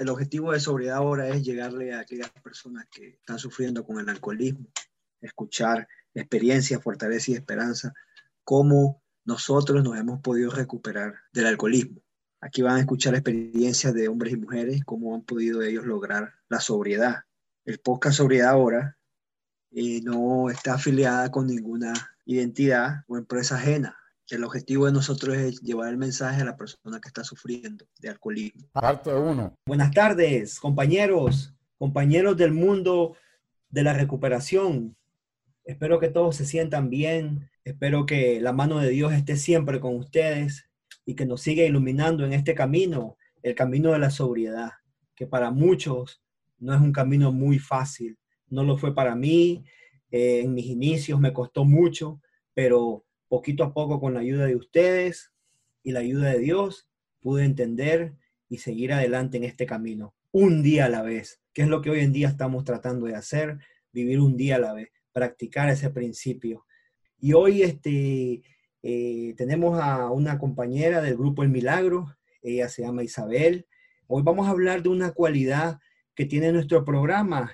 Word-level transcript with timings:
el 0.00 0.08
objetivo 0.08 0.52
de 0.52 0.60
sobriedad 0.60 0.96
ahora 0.96 1.28
es 1.28 1.44
llegarle 1.44 1.92
a 1.92 2.00
aquellas 2.00 2.30
personas 2.42 2.86
que 2.90 3.08
están 3.08 3.38
sufriendo 3.38 3.84
con 3.84 4.00
el 4.00 4.08
alcoholismo, 4.08 4.66
escuchar 5.20 5.86
experiencias, 6.14 6.82
fortaleza 6.82 7.32
y 7.32 7.34
esperanza, 7.34 7.92
cómo 8.42 9.02
nosotros 9.26 9.84
nos 9.84 9.98
hemos 9.98 10.22
podido 10.22 10.52
recuperar 10.52 11.16
del 11.34 11.44
alcoholismo. 11.44 12.00
Aquí 12.40 12.62
van 12.62 12.76
a 12.76 12.80
escuchar 12.80 13.14
experiencias 13.14 13.92
de 13.92 14.08
hombres 14.08 14.32
y 14.32 14.38
mujeres, 14.38 14.82
cómo 14.86 15.14
han 15.14 15.20
podido 15.20 15.60
ellos 15.60 15.84
lograr 15.84 16.32
la 16.48 16.60
sobriedad. 16.60 17.24
El 17.66 17.78
podcast 17.78 18.16
Sobriedad 18.16 18.52
ahora 18.52 18.96
eh, 19.70 20.00
no 20.00 20.48
está 20.48 20.74
afiliada 20.74 21.30
con 21.30 21.46
ninguna 21.46 21.92
identidad 22.24 23.04
o 23.06 23.18
empresa 23.18 23.56
ajena. 23.56 23.99
El 24.30 24.44
objetivo 24.44 24.86
de 24.86 24.92
nosotros 24.92 25.36
es 25.36 25.60
llevar 25.60 25.88
el 25.88 25.96
mensaje 25.96 26.42
a 26.42 26.44
la 26.44 26.56
persona 26.56 27.00
que 27.00 27.08
está 27.08 27.24
sufriendo 27.24 27.84
de 27.98 28.10
alcoholismo. 28.10 28.68
Parte 28.72 29.12
uno. 29.12 29.58
Buenas 29.66 29.90
tardes, 29.90 30.60
compañeros, 30.60 31.52
compañeros 31.78 32.36
del 32.36 32.52
mundo 32.52 33.16
de 33.70 33.82
la 33.82 33.92
recuperación. 33.92 34.96
Espero 35.64 35.98
que 35.98 36.10
todos 36.10 36.36
se 36.36 36.46
sientan 36.46 36.90
bien. 36.90 37.50
Espero 37.64 38.06
que 38.06 38.40
la 38.40 38.52
mano 38.52 38.78
de 38.78 38.90
Dios 38.90 39.12
esté 39.12 39.36
siempre 39.36 39.80
con 39.80 39.96
ustedes 39.96 40.70
y 41.04 41.16
que 41.16 41.26
nos 41.26 41.42
siga 41.42 41.64
iluminando 41.64 42.24
en 42.24 42.32
este 42.32 42.54
camino, 42.54 43.16
el 43.42 43.56
camino 43.56 43.90
de 43.90 43.98
la 43.98 44.10
sobriedad, 44.10 44.70
que 45.16 45.26
para 45.26 45.50
muchos 45.50 46.22
no 46.60 46.72
es 46.72 46.80
un 46.80 46.92
camino 46.92 47.32
muy 47.32 47.58
fácil. 47.58 48.16
No 48.48 48.62
lo 48.62 48.78
fue 48.78 48.94
para 48.94 49.16
mí. 49.16 49.64
Eh, 50.12 50.42
en 50.44 50.54
mis 50.54 50.66
inicios 50.66 51.18
me 51.18 51.32
costó 51.32 51.64
mucho, 51.64 52.20
pero 52.54 53.04
poquito 53.30 53.62
a 53.62 53.72
poco 53.72 54.00
con 54.00 54.12
la 54.12 54.20
ayuda 54.20 54.46
de 54.46 54.56
ustedes 54.56 55.32
y 55.84 55.92
la 55.92 56.00
ayuda 56.00 56.30
de 56.30 56.40
Dios, 56.40 56.88
pude 57.20 57.44
entender 57.44 58.16
y 58.48 58.58
seguir 58.58 58.92
adelante 58.92 59.36
en 59.36 59.44
este 59.44 59.66
camino, 59.66 60.14
un 60.32 60.64
día 60.64 60.86
a 60.86 60.88
la 60.88 61.02
vez, 61.02 61.40
que 61.52 61.62
es 61.62 61.68
lo 61.68 61.80
que 61.80 61.90
hoy 61.90 62.00
en 62.00 62.12
día 62.12 62.26
estamos 62.26 62.64
tratando 62.64 63.06
de 63.06 63.14
hacer, 63.14 63.58
vivir 63.92 64.18
un 64.18 64.36
día 64.36 64.56
a 64.56 64.58
la 64.58 64.72
vez, 64.72 64.88
practicar 65.12 65.68
ese 65.68 65.90
principio. 65.90 66.66
Y 67.20 67.32
hoy 67.32 67.62
este, 67.62 68.42
eh, 68.82 69.34
tenemos 69.36 69.80
a 69.80 70.10
una 70.10 70.36
compañera 70.36 71.00
del 71.00 71.16
grupo 71.16 71.44
El 71.44 71.50
Milagro, 71.50 72.16
ella 72.42 72.68
se 72.68 72.82
llama 72.82 73.04
Isabel. 73.04 73.68
Hoy 74.08 74.22
vamos 74.24 74.48
a 74.48 74.50
hablar 74.50 74.82
de 74.82 74.88
una 74.88 75.12
cualidad 75.12 75.78
que 76.16 76.26
tiene 76.26 76.50
nuestro 76.50 76.84
programa, 76.84 77.52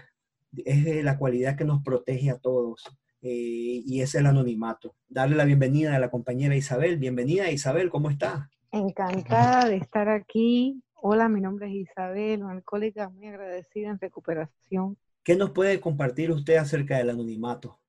es 0.64 1.04
la 1.04 1.18
cualidad 1.18 1.54
que 1.54 1.66
nos 1.66 1.82
protege 1.82 2.30
a 2.30 2.38
todos. 2.38 2.82
Eh, 3.28 3.82
y 3.84 4.02
es 4.02 4.14
el 4.14 4.26
anonimato. 4.26 4.94
Darle 5.08 5.34
la 5.34 5.44
bienvenida 5.44 5.96
a 5.96 5.98
la 5.98 6.12
compañera 6.12 6.54
Isabel. 6.54 6.96
Bienvenida 6.96 7.50
Isabel, 7.50 7.90
¿cómo 7.90 8.08
está? 8.08 8.48
Encantada 8.70 9.68
de 9.68 9.78
estar 9.78 10.08
aquí. 10.08 10.80
Hola, 10.94 11.28
mi 11.28 11.40
nombre 11.40 11.66
es 11.66 11.88
Isabel, 11.88 12.44
una 12.44 12.52
alcohólica 12.52 13.08
muy 13.08 13.26
agradecida 13.26 13.90
en 13.90 13.98
recuperación. 13.98 14.96
¿Qué 15.24 15.34
nos 15.34 15.50
puede 15.50 15.80
compartir 15.80 16.30
usted 16.30 16.54
acerca 16.54 16.98
del 16.98 17.10
anonimato? 17.10 17.80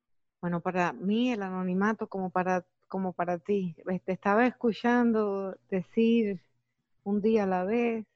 Bueno, 0.42 0.60
para 0.60 0.92
mí 0.94 1.32
el 1.32 1.44
anonimato 1.44 2.08
como 2.08 2.32
para, 2.32 2.66
como 2.88 3.14
para 3.14 3.38
ti. 3.38 3.76
Te 3.86 3.94
este, 3.94 4.14
estaba 4.14 4.48
escuchando 4.48 5.56
decir 5.70 6.42
un 7.04 7.22
día 7.22 7.44
a 7.44 7.48
la 7.48 7.64
vez, 7.64 8.08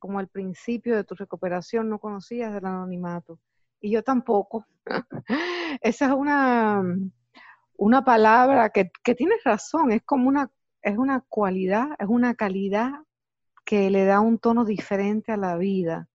como 0.00 0.18
al 0.18 0.26
principio 0.26 0.96
de 0.96 1.04
tu 1.04 1.14
recuperación 1.14 1.88
no 1.88 2.00
conocías 2.00 2.52
del 2.52 2.66
anonimato 2.66 3.38
y 3.80 3.90
yo 3.90 4.02
tampoco. 4.02 4.66
Esa 5.80 6.06
es 6.06 6.12
una, 6.12 6.82
una 7.76 8.04
palabra 8.04 8.70
que, 8.70 8.90
que 9.02 9.14
tienes 9.14 9.42
razón, 9.44 9.92
es 9.92 10.02
como 10.02 10.28
una, 10.28 10.50
es 10.82 10.96
una 10.96 11.20
cualidad, 11.28 11.88
es 11.98 12.08
una 12.08 12.34
calidad 12.34 12.92
que 13.64 13.90
le 13.90 14.04
da 14.04 14.20
un 14.20 14.38
tono 14.38 14.64
diferente 14.64 15.32
a 15.32 15.36
la 15.36 15.56
vida. 15.56 16.08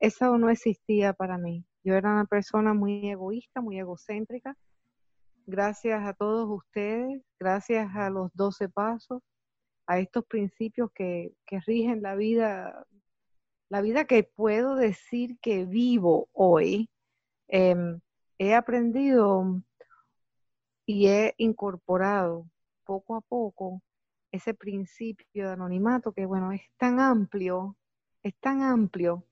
Eso 0.00 0.38
no 0.38 0.50
existía 0.50 1.12
para 1.12 1.38
mí. 1.38 1.64
Yo 1.84 1.94
era 1.94 2.12
una 2.12 2.24
persona 2.24 2.74
muy 2.74 3.08
egoísta, 3.08 3.60
muy 3.60 3.78
egocéntrica. 3.78 4.56
Gracias 5.46 6.06
a 6.06 6.12
todos 6.12 6.48
ustedes, 6.50 7.22
gracias 7.38 7.88
a 7.94 8.10
los 8.10 8.30
12 8.34 8.68
pasos, 8.68 9.22
a 9.86 9.98
estos 9.98 10.24
principios 10.26 10.90
que, 10.94 11.32
que 11.46 11.60
rigen 11.60 12.02
la 12.02 12.14
vida, 12.14 12.86
la 13.70 13.80
vida 13.80 14.04
que 14.04 14.24
puedo 14.24 14.74
decir 14.74 15.38
que 15.40 15.64
vivo 15.64 16.28
hoy, 16.32 16.90
Em, 17.48 18.00
he 18.38 18.54
aprendido 18.54 19.62
y 20.86 21.08
he 21.08 21.34
incorporado 21.38 22.46
poco 22.84 23.16
a 23.16 23.20
poco 23.22 23.82
ese 24.32 24.54
principio 24.54 25.46
de 25.46 25.52
anonimato 25.52 26.12
que, 26.12 26.26
bueno, 26.26 26.52
es 26.52 26.62
tan 26.76 27.00
amplio, 27.00 27.76
es 28.22 28.34
tan 28.40 28.62
amplio, 28.62 29.24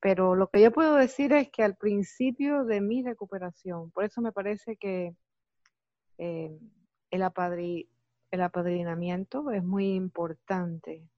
pero 0.00 0.34
lo 0.34 0.48
que 0.48 0.60
yo 0.62 0.72
puedo 0.72 0.96
decir 0.96 1.32
es 1.32 1.50
que 1.50 1.62
al 1.62 1.76
principio 1.76 2.64
de 2.64 2.80
mi 2.80 3.02
recuperación, 3.02 3.90
por 3.90 4.04
eso 4.04 4.20
me 4.20 4.32
parece 4.32 4.76
que 4.76 5.14
em, 6.18 6.58
el, 7.10 7.22
apadrinamiento 8.42 9.50
es 9.50 9.64
muy 9.64 9.94
importante, 9.94 11.08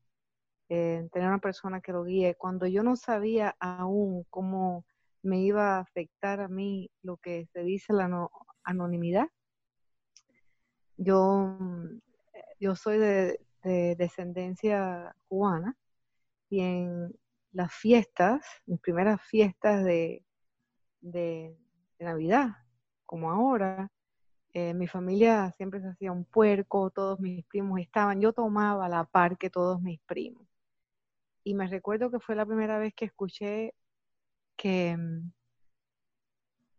eh, 0.68 1.08
tener 1.12 1.28
una 1.28 1.38
persona 1.38 1.80
que 1.80 1.92
lo 1.92 2.04
guíe. 2.04 2.34
Cuando 2.36 2.66
yo 2.66 2.82
no 2.82 2.96
sabía 2.96 3.56
aún 3.60 4.24
cómo 4.30 4.84
me 5.26 5.40
iba 5.40 5.76
a 5.76 5.80
afectar 5.80 6.40
a 6.40 6.48
mí 6.48 6.90
lo 7.02 7.16
que 7.16 7.46
se 7.52 7.62
dice 7.62 7.92
la 7.92 8.28
anonimidad. 8.62 9.28
Yo, 10.96 11.58
yo 12.60 12.76
soy 12.76 12.98
de, 12.98 13.40
descendencia 13.98 15.14
cubana 15.26 15.76
y 16.48 16.60
en 16.60 17.12
las 17.52 17.74
fiestas, 17.74 18.46
mis 18.66 18.80
primeras 18.80 19.20
fiestas 19.22 19.84
de, 19.84 20.24
de, 21.00 21.58
Navidad, 21.98 22.50
como 23.06 23.30
ahora, 23.30 23.90
eh, 24.52 24.74
mi 24.74 24.86
familia 24.86 25.50
siempre 25.52 25.80
se 25.80 25.88
hacía 25.88 26.12
un 26.12 26.26
puerco, 26.26 26.90
todos 26.90 27.18
mis 27.20 27.42
primos 27.46 27.80
estaban, 27.80 28.20
yo 28.20 28.34
tomaba 28.34 28.86
la 28.88 29.04
par 29.04 29.38
que 29.38 29.48
todos 29.48 29.80
mis 29.80 29.98
primos. 30.02 30.46
Y 31.42 31.54
me 31.54 31.66
recuerdo 31.68 32.10
que 32.10 32.20
fue 32.20 32.36
la 32.36 32.44
primera 32.44 32.78
vez 32.78 32.92
que 32.94 33.06
escuché 33.06 33.72
que 34.56 34.96
mm, 34.96 35.32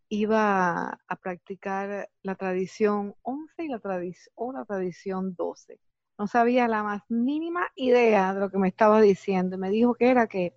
iba 0.10 1.00
a 1.08 1.16
practicar 1.22 2.10
la 2.22 2.36
tradición 2.36 3.16
11 3.22 3.64
y 3.64 3.68
la 3.68 3.82
o 4.36 4.54
la 4.54 4.66
tradición 4.66 5.36
12. 5.36 5.80
No 6.18 6.28
sabía 6.28 6.68
la 6.68 6.84
más 6.84 7.04
mínima 7.10 7.70
idea 7.76 8.34
de 8.34 8.40
lo 8.40 8.50
que 8.50 8.58
me 8.58 8.70
estaba 8.70 9.02
diciendo. 9.02 9.58
Me 9.58 9.70
dijo 9.70 9.94
que 9.96 10.10
era 10.10 10.28
que 10.28 10.56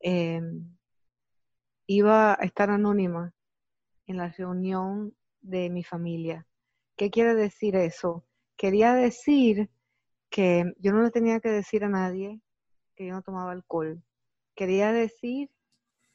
em, 0.00 0.76
iba 1.86 2.32
a 2.34 2.44
estar 2.44 2.70
anónima 2.70 3.32
en 4.06 4.16
la 4.18 4.28
reunión 4.28 5.14
de 5.40 5.70
mi 5.70 5.84
familia. 5.84 6.46
¿Qué 6.96 7.10
quiere 7.10 7.34
decir 7.34 7.76
eso? 7.76 8.24
Quería 8.56 8.94
decir 8.94 9.70
que 10.30 10.72
yo 10.78 10.92
no 10.92 11.02
le 11.02 11.10
tenía 11.10 11.40
que 11.40 11.50
decir 11.50 11.84
a 11.84 11.88
nadie 11.88 12.40
que 12.94 13.06
yo 13.06 13.14
no 13.14 13.22
tomaba 13.22 13.52
alcohol. 13.52 14.02
Quería 14.54 14.92
decir 14.92 15.50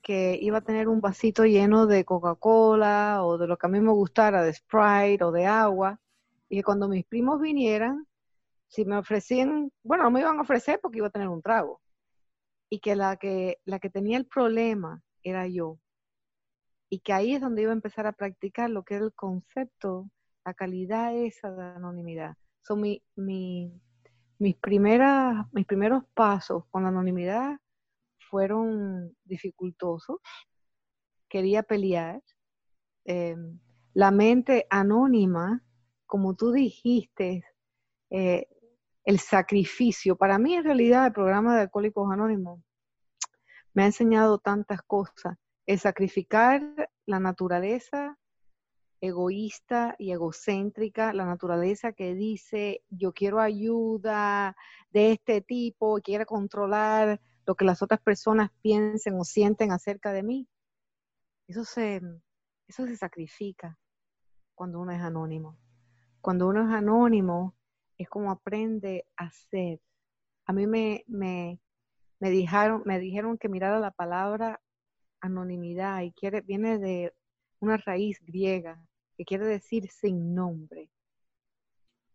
que 0.08 0.40
iba 0.42 0.60
a 0.60 0.62
tener 0.62 0.88
un 0.88 1.02
vasito 1.02 1.44
lleno 1.44 1.86
de 1.86 2.06
Coca-Cola 2.06 3.26
o 3.26 3.38
de 3.38 3.46
lo 3.46 3.58
que 3.58 3.68
a 3.68 3.70
mí 3.70 3.82
me 3.82 3.92
gustara, 3.92 4.42
de 4.42 4.54
Sprite 4.54 5.22
o 5.26 5.34
de 5.34 5.46
agua, 5.46 6.00
y 6.48 6.56
que 6.56 6.64
cuando 6.64 6.88
mis 6.88 7.04
primos 7.04 7.42
vinieran, 7.42 8.08
si 8.70 8.86
me 8.86 8.98
ofrecían, 8.98 9.70
bueno, 9.84 10.06
no 10.06 10.12
me 10.12 10.22
iban 10.22 10.38
a 10.38 10.44
ofrecer 10.44 10.80
porque 10.82 11.00
iba 11.00 11.08
a 11.08 11.10
tener 11.10 11.28
un 11.28 11.42
trago, 11.42 11.82
y 12.70 12.80
que 12.80 12.96
la 12.96 13.18
que, 13.18 13.60
la 13.66 13.80
que 13.80 13.90
tenía 13.90 14.18
el 14.18 14.26
problema 14.26 15.04
era 15.24 15.46
yo, 15.46 15.78
y 16.90 17.00
que 17.00 17.12
ahí 17.12 17.34
es 17.34 17.42
donde 17.42 17.64
iba 17.64 17.72
a 17.72 17.76
empezar 17.76 18.08
a 18.08 18.14
practicar 18.14 18.70
lo 18.70 18.84
que 18.84 18.96
era 18.96 19.04
el 19.04 19.14
concepto, 19.14 20.10
la 20.46 20.54
calidad 20.54 21.14
esa 21.18 21.52
de 21.52 21.64
anonimidad. 21.64 22.38
Son 22.62 22.80
mi, 22.80 23.04
mi, 23.18 23.74
mis, 24.40 24.56
primeras, 24.56 25.46
mis 25.52 25.66
primeros 25.66 26.06
pasos 26.14 26.64
con 26.72 26.84
la 26.84 26.90
anonimidad 26.90 27.60
fueron 28.30 29.16
dificultosos, 29.24 30.18
quería 31.30 31.64
pelear. 31.64 32.22
Em, 33.06 33.60
la 33.94 34.12
mente 34.12 34.68
anónima, 34.70 35.64
como 36.06 36.36
tú 36.36 36.52
dijiste, 36.52 37.44
eh, 38.10 38.48
el 39.04 39.20
sacrificio. 39.20 40.18
Para 40.18 40.38
mí, 40.38 40.56
en 40.56 40.64
realidad, 40.64 41.08
el 41.08 41.14
programa 41.14 41.56
de 41.56 41.62
Alcohólicos 41.62 42.12
Anónimos 42.12 42.62
me 43.74 43.84
ha 43.84 43.86
enseñado 43.86 44.38
tantas 44.38 44.82
cosas. 44.82 45.38
El 45.66 45.80
sacrificar 45.80 46.62
la 47.06 47.20
naturaleza 47.20 48.18
egoísta 49.02 49.96
y 50.00 50.12
egocéntrica, 50.12 51.14
la 51.14 51.26
naturaleza 51.26 51.94
que 51.94 52.16
dice 52.16 52.84
yo 52.90 53.14
quiero 53.14 53.40
ayuda 53.40 54.56
de 54.92 55.12
este 55.12 55.42
tipo, 55.42 56.00
quiere 56.02 56.26
controlar 56.26 57.22
lo 57.48 57.56
que 57.56 57.66
las 57.66 57.82
otras 57.82 58.02
personas 58.02 58.52
piensen 58.62 59.16
o 59.16 59.24
sienten 59.24 59.72
acerca 59.72 60.12
de 60.12 60.22
mí, 60.22 60.48
eso 61.48 61.64
se, 61.64 62.02
eso 62.68 62.86
se 62.86 62.98
sacrifica 62.98 63.80
cuando 64.54 64.82
uno 64.82 64.92
es 64.92 65.02
anónimo. 65.02 65.58
Cuando 66.20 66.50
uno 66.50 66.68
es 66.68 66.76
anónimo, 66.76 67.56
es 67.98 68.10
como 68.10 68.32
aprende 68.32 69.06
a 69.16 69.32
ser. 69.32 69.80
A 70.46 70.52
mí 70.52 70.68
me, 70.68 71.06
me, 71.08 71.62
me 72.20 72.30
dijeron, 72.30 72.84
me 72.86 73.00
dijeron 73.00 73.38
que 73.38 73.48
mirara 73.48 73.80
la 73.80 73.92
palabra 73.92 74.62
anonimidad 75.22 76.02
y 76.02 76.12
quiere, 76.12 76.42
viene 76.42 76.78
de 76.80 77.14
una 77.60 77.78
raíz 77.78 78.20
griega 78.26 78.86
que 79.16 79.24
quiere 79.24 79.48
decir 79.48 79.90
sin 79.90 80.36
nombre. 80.36 80.90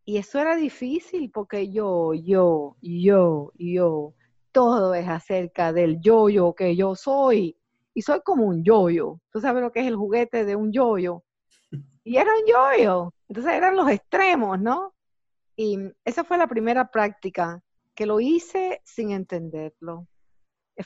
Y 0.04 0.18
eso 0.18 0.40
era 0.40 0.56
difícil 0.56 1.30
porque 1.30 1.70
yo, 1.70 2.12
yo, 2.12 2.76
yo, 2.82 3.52
yo, 3.56 4.14
todo 4.52 4.94
es 4.94 5.08
acerca 5.08 5.72
del 5.72 6.00
yo-yo 6.00 6.54
que 6.54 6.76
yo 6.76 6.94
soy. 6.94 7.56
Y 7.94 8.02
soy 8.02 8.20
como 8.22 8.46
un 8.46 8.64
yo-yo. 8.64 9.20
Tú 9.30 9.40
sabes 9.40 9.62
lo 9.62 9.72
que 9.72 9.80
es 9.80 9.86
el 9.86 9.96
juguete 9.96 10.44
de 10.44 10.56
un 10.56 10.72
yo-yo. 10.72 11.24
Y 12.04 12.16
era 12.16 12.30
un 12.32 12.46
yo-yo. 12.46 13.14
Entonces 13.28 13.52
eran 13.52 13.76
los 13.76 13.88
extremos, 13.88 14.60
¿no? 14.60 14.92
Y 15.56 15.78
esa 16.04 16.24
fue 16.24 16.36
la 16.36 16.48
primera 16.48 16.90
práctica 16.90 17.62
que 17.94 18.06
lo 18.06 18.20
hice 18.20 18.80
sin 18.84 19.10
entenderlo. 19.10 20.08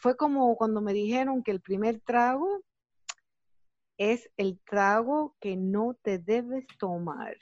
Fue 0.00 0.16
como 0.16 0.56
cuando 0.56 0.80
me 0.80 0.92
dijeron 0.92 1.42
que 1.42 1.52
el 1.52 1.60
primer 1.60 2.00
trago 2.00 2.60
es 3.98 4.28
el 4.36 4.60
trago 4.60 5.36
que 5.40 5.56
no 5.56 5.96
te 6.02 6.18
debes 6.18 6.66
tomar. 6.78 7.36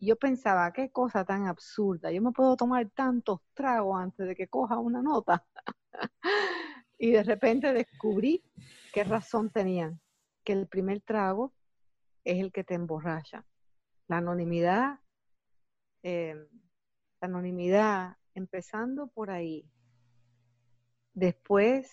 Yo 0.00 0.16
pensaba, 0.16 0.72
qué 0.72 0.90
cosa 0.90 1.24
tan 1.24 1.46
absurda. 1.46 2.12
Yo 2.12 2.22
me 2.22 2.30
puedo 2.30 2.56
tomar 2.56 2.88
tantos 2.90 3.40
tragos 3.54 4.00
antes 4.00 4.26
de 4.26 4.36
que 4.36 4.46
coja 4.46 4.78
una 4.78 5.02
nota. 5.02 5.44
y 6.98 7.10
de 7.10 7.22
repente 7.24 7.72
descubrí 7.72 8.44
qué 8.92 9.02
razón 9.04 9.50
tenían, 9.50 10.00
que 10.44 10.52
el 10.52 10.68
primer 10.68 11.00
trago 11.00 11.52
es 12.24 12.38
el 12.38 12.52
que 12.52 12.62
te 12.62 12.74
emborracha. 12.74 13.44
La 14.06 14.18
anonimidad, 14.18 15.00
eh, 16.02 16.48
la 17.20 17.28
anonimidad, 17.28 18.16
empezando 18.34 19.08
por 19.08 19.30
ahí. 19.30 19.68
Después, 21.12 21.90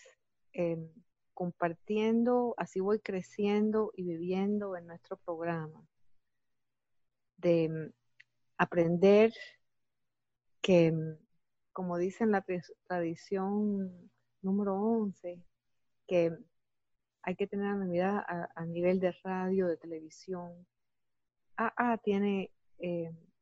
em, 0.54 0.88
compartiendo, 1.34 2.54
así 2.58 2.80
voy 2.80 3.00
creciendo 3.00 3.92
y 3.96 4.04
viviendo 4.04 4.78
en 4.78 4.86
nuestro 4.86 5.18
programa, 5.18 5.84
de 7.38 7.66
em, 7.66 7.92
aprender 8.58 9.34
que, 10.62 10.88
em, 10.88 11.18
como 11.74 11.98
dice 11.98 12.24
en 12.24 12.32
la 12.32 12.46
tradición 12.88 14.12
número 14.42 14.76
11, 14.76 15.42
que 16.08 16.38
hay 17.24 17.36
que 17.36 17.48
tener 17.48 17.68
anonimidad 17.68 18.18
a, 18.18 18.50
a 18.56 18.66
nivel 18.66 19.00
de 19.00 19.12
radio, 19.24 19.68
de 19.68 19.78
televisión. 19.78 20.66
AA 21.58 21.98
tiene 22.00 22.52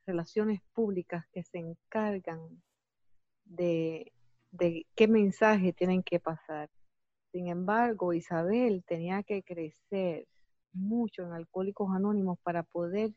relaciones 0.05 0.61
públicas 0.73 1.25
que 1.31 1.43
se 1.43 1.59
encargan 1.59 2.61
de, 3.45 4.11
qué 4.95 5.07
mensaje 5.07 5.73
tienen 5.73 6.03
que 6.03 6.19
pasar. 6.19 6.69
Sin 7.31 7.47
embargo, 7.47 8.13
Isabel 8.13 8.83
tenía 8.85 9.23
que 9.23 9.43
crecer 9.43 10.27
mucho 10.71 11.23
en 11.23 11.33
Alcohólicos 11.33 11.89
Anónimos 11.95 12.37
para 12.43 12.63
poder 12.63 13.11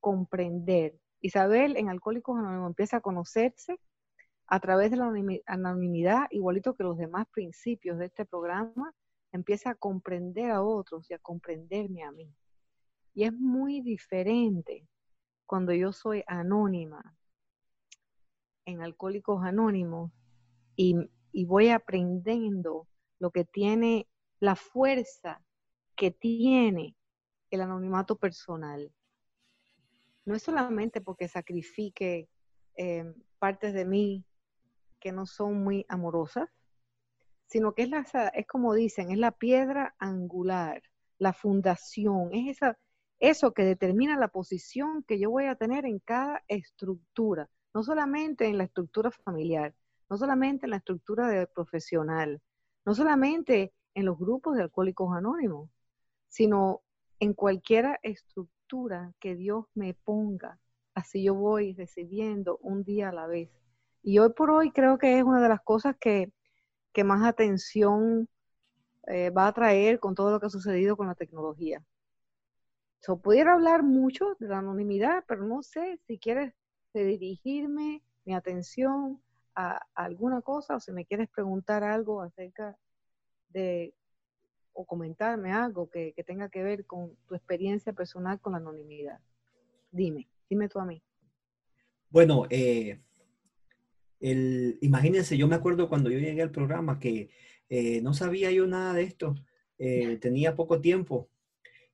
comprender. 0.00 0.98
Isabel 1.20 1.76
en 1.76 1.88
Alcohólicos 1.88 2.38
Anónimos 2.38 2.68
empieza 2.68 2.98
a 2.98 3.00
conocerse 3.00 3.78
a 4.46 4.58
través 4.58 4.90
de 4.90 4.96
la 4.96 5.12
anonimidad, 5.46 6.26
igualito 6.30 6.74
que 6.74 6.82
los 6.82 6.98
demás 6.98 7.26
principios 7.32 7.98
de 7.98 8.06
este 8.06 8.24
programa, 8.24 8.92
empieza 9.32 9.70
a 9.70 9.74
comprender 9.76 10.50
a 10.50 10.62
otros 10.62 11.08
y 11.08 11.14
a 11.14 11.18
comprenderme 11.18 12.02
a 12.02 12.10
mí. 12.10 12.34
Y 13.14 13.24
es 13.24 13.32
muy 13.32 13.80
diferente 13.80 14.86
cuando 15.46 15.72
yo 15.72 15.92
soy 15.92 16.24
anónima 16.26 17.16
en 18.64 18.82
Alcohólicos 18.82 19.44
Anónimos 19.44 20.12
y, 20.76 20.96
voy 21.44 21.68
aprendiendo 21.68 22.88
lo 23.18 23.30
que 23.30 23.44
tiene, 23.44 24.08
la 24.40 24.56
fuerza 24.56 25.42
que 25.96 26.10
tiene 26.10 26.96
el 27.50 27.60
anonimato 27.60 28.16
personal. 28.16 28.92
No 30.30 30.36
es 30.36 30.44
solamente 30.44 31.00
porque 31.00 31.26
sacrifique 31.26 32.28
eh, 32.76 33.12
partes 33.40 33.74
de 33.74 33.84
mí 33.84 34.24
que 35.00 35.10
no 35.10 35.26
son 35.26 35.64
muy 35.64 35.84
amorosas, 35.88 36.48
sino 37.46 37.74
que 37.74 37.82
es, 37.82 37.90
la, 37.90 38.04
es 38.32 38.46
como 38.46 38.74
dicen, 38.74 39.10
es 39.10 39.18
la 39.18 39.32
piedra 39.32 39.96
angular, 39.98 40.84
la 41.18 41.32
fundación, 41.32 42.30
es 42.32 42.58
esa, 42.58 42.78
eso 43.18 43.52
que 43.52 43.64
determina 43.64 44.16
la 44.16 44.28
posición 44.28 45.02
que 45.02 45.18
yo 45.18 45.30
voy 45.30 45.46
a 45.46 45.56
tener 45.56 45.84
en 45.84 45.98
cada 45.98 46.44
estructura 46.46 47.50
no 47.74 47.82
solamente 47.82 48.46
en 48.46 48.56
la 48.56 48.64
estructura 48.64 49.10
familiar, 49.10 49.74
no 50.08 50.16
solamente 50.16 50.66
en 50.66 50.70
la 50.70 50.76
estructura 50.76 51.26
de 51.26 51.48
profesional, 51.48 52.40
no 52.84 52.94
solamente 52.94 53.72
en 53.94 54.04
los 54.04 54.16
grupos 54.16 54.56
de 54.56 54.62
alcohólicos 54.62 55.12
anónimos, 55.12 55.70
sino 56.28 56.82
en 57.18 57.34
cualquier 57.34 57.98
que 59.18 59.34
Dios 59.34 59.66
me 59.74 59.94
ponga. 59.94 60.58
Así 60.94 61.22
yo 61.24 61.34
voy 61.34 61.74
recibiendo 61.74 62.58
un 62.58 62.84
día 62.84 63.08
a 63.08 63.12
la 63.12 63.26
vez. 63.26 63.50
Y 64.02 64.18
hoy 64.18 64.32
por 64.32 64.50
hoy 64.50 64.70
creo 64.70 64.96
que 64.98 65.18
es 65.18 65.24
una 65.24 65.42
de 65.42 65.48
las 65.48 65.60
cosas 65.60 65.96
que, 65.98 66.32
más 67.04 67.26
atención 67.26 68.28
eh, 69.06 69.30
va 69.30 69.46
a 69.46 69.52
traer 69.52 69.98
con 69.98 70.14
todo 70.14 70.30
lo 70.30 70.38
que 70.38 70.46
ha 70.46 70.50
sucedido 70.50 70.96
con 70.96 71.06
la 71.08 71.14
tecnología. 71.14 71.82
So, 73.00 73.20
pudiera 73.20 73.54
hablar 73.54 73.82
mucho 73.82 74.36
de 74.38 74.48
la 74.48 74.58
anonimidad, 74.58 75.24
pero 75.26 75.44
no 75.46 75.62
sé 75.62 75.98
si 76.06 76.18
quieres 76.18 76.52
dirigirme 76.92 78.02
mi 78.24 78.34
atención 78.34 79.22
a, 79.54 79.80
alguna 79.94 80.42
cosa 80.42 80.76
o 80.76 80.80
si 80.80 80.92
me 80.92 81.06
quieres 81.06 81.28
preguntar 81.30 81.82
algo 81.82 82.20
acerca 82.20 82.76
de 83.48 83.94
comentarme 84.84 85.52
algo 85.52 85.88
que, 85.90 86.14
tenga 86.26 86.48
que 86.48 86.62
ver 86.62 86.86
con 86.86 87.16
tu 87.26 87.34
experiencia 87.34 87.92
personal 87.92 88.40
con 88.40 88.52
la 88.52 88.58
anonimidad. 88.58 89.20
Dime, 89.90 90.28
dime 90.48 90.68
tú 90.68 90.78
a 90.78 90.84
mí. 90.84 91.02
Bueno, 92.08 92.46
eh, 92.50 93.00
el, 94.20 94.78
imagínense, 94.80 95.36
yo 95.36 95.48
me 95.48 95.56
acuerdo 95.56 95.88
cuando 95.88 96.10
yo 96.10 96.18
llegué 96.18 96.42
al 96.42 96.50
programa 96.50 96.98
que 96.98 97.30
eh, 97.68 98.00
no 98.02 98.14
sabía 98.14 98.50
yo 98.50 98.66
nada 98.66 98.94
de 98.94 99.02
esto, 99.02 99.34
eh, 99.78 100.16
tenía 100.16 100.56
poco 100.56 100.80
tiempo. 100.80 101.28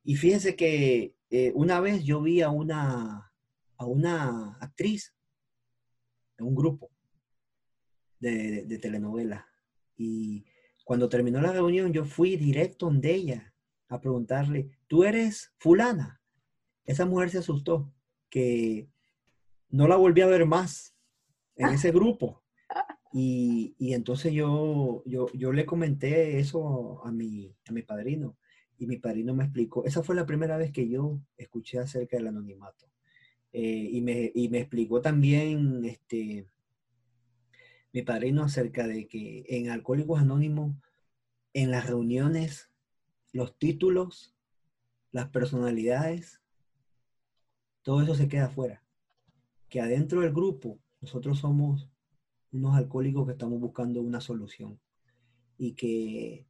Y 0.03 0.15
fíjense 0.15 0.55
que 0.55 1.15
una 1.53 1.81
vez 1.81 2.05
yo 2.05 2.21
vi 2.21 2.41
a 2.41 2.49
una, 2.49 3.33
a 3.77 3.85
una 3.85 4.57
actriz 4.61 5.13
de 6.37 6.43
un 6.43 6.55
grupo 6.55 6.89
de, 8.19 8.79
telenovela. 8.81 9.47
Y 9.97 10.45
cuando 10.87 11.09
terminó 11.09 11.41
la 11.41 11.51
reunión, 11.51 11.91
yo 11.91 12.05
fui 12.05 12.37
directo 12.37 12.85
donde 12.85 13.13
ella 13.13 13.53
a 13.89 13.99
preguntarle, 13.99 14.69
¿tú 14.87 15.03
eres 15.03 15.53
fulana? 15.57 16.21
Esa 16.85 17.05
mujer 17.05 17.29
se 17.29 17.39
asustó, 17.39 17.93
que 18.29 18.87
no 19.67 19.89
la 19.89 19.97
volví 19.97 20.21
a 20.21 20.27
ver 20.27 20.45
más 20.45 20.95
en 21.57 21.67
ese 21.67 21.91
grupo. 21.91 22.41
Y, 23.11 23.75
entonces 23.79 24.31
yo, 24.31 25.03
yo, 25.05 25.27
yo, 25.33 25.51
le 25.51 25.65
comenté 25.65 26.39
eso 26.39 27.01
a 27.03 27.11
mi, 27.11 27.53
a 27.67 27.73
mi 27.73 27.81
padrino 27.81 28.37
y 28.77 28.87
mi 28.87 28.95
padrino 28.95 29.33
me 29.33 29.43
explicó, 29.43 29.83
esa 29.83 30.03
fue 30.03 30.15
la 30.15 30.25
primera 30.25 30.55
vez 30.55 30.71
que 30.71 30.87
yo 30.87 31.19
escuché 31.35 31.79
acerca 31.79 32.15
del 32.15 32.27
anonimato. 32.27 32.85
Eh, 33.51 33.89
y, 33.91 33.99
me, 33.99 34.31
explicó 34.57 35.01
también 35.01 35.83
este, 35.83 36.47
mi 37.97 38.03
padrino 38.03 38.43
acerca 38.43 38.85
de 38.85 39.07
que 39.07 39.43
en 39.49 39.71
Alcohólicos 39.71 40.21
Anónimos, 40.21 40.75
en 41.53 41.71
las 41.71 41.87
reuniones, 41.87 42.69
los 43.33 43.57
títulos, 43.57 44.35
las 45.11 45.29
personalidades, 45.29 46.39
todo 47.81 48.03
eso 48.03 48.13
se 48.13 48.27
queda 48.27 48.45
afuera. 48.45 48.83
Que 49.67 49.81
adentro 49.81 50.21
del 50.21 50.31
grupo 50.31 50.77
nosotros 51.01 51.39
somos 51.39 51.89
unos 52.51 52.75
alcohólicos 52.75 53.25
que 53.25 53.31
estamos 53.31 53.59
buscando 53.59 53.99
una 53.99 54.21
solución. 54.21 54.79
Y 55.57 55.73
que 55.73 56.45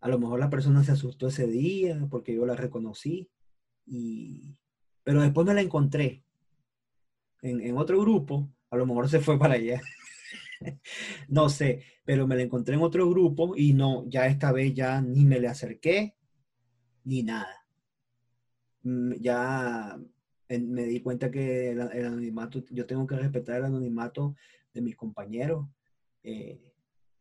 a 0.00 0.08
lo 0.08 0.18
mejor 0.18 0.40
la 0.40 0.50
persona 0.50 0.82
se 0.82 0.90
asustó 0.90 1.28
ese 1.28 1.46
día 1.46 2.08
porque 2.10 2.34
yo 2.34 2.44
la 2.44 2.56
reconocí 2.56 3.30
y, 3.86 4.56
pero 5.04 5.22
después 5.22 5.46
me 5.46 5.54
la 5.54 5.60
encontré 5.60 6.24
en, 7.40 7.78
otro 7.78 8.00
grupo, 8.00 8.50
a 8.68 8.76
lo 8.76 8.84
mejor 8.84 9.08
se 9.08 9.20
fue 9.20 9.38
para 9.38 9.54
allá. 9.54 9.80
no 11.28 11.48
sé, 11.48 11.82
pero 12.04 12.26
me 12.26 12.36
la 12.36 12.42
encontré 12.42 12.74
en 12.74 12.82
otro 12.82 13.08
grupo 13.08 13.54
y 13.56 13.72
no, 13.72 14.08
ya 14.08 14.26
esta 14.26 14.52
vez 14.52 14.74
ya 14.74 15.00
ni 15.00 15.24
me 15.24 15.40
le 15.40 15.48
acerqué 15.48 16.14
ni 17.04 17.22
nada. 17.22 17.66
Mm, 18.82 19.14
ya 19.20 19.98
me 20.48 20.84
di 20.84 21.00
cuenta 21.00 21.30
que 21.30 21.70
el, 21.70 21.80
anonimato, 21.80 22.64
yo 22.70 22.86
tengo 22.86 23.06
que 23.06 23.16
respetar 23.16 23.56
el 23.56 23.66
anonimato 23.66 24.34
de 24.74 24.82
mis 24.82 24.96
compañeros. 24.96 25.68
Eh, 26.22 26.70